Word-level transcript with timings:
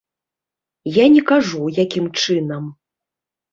Я 0.95 1.05
не 1.17 1.21
кажу, 1.33 1.61
якім 1.83 2.11
чынам. 2.25 2.75